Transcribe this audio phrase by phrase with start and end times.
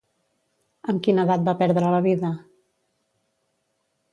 [0.93, 2.33] Amb quina edat va perdre la vida?